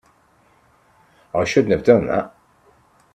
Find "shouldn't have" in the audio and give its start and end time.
1.43-1.83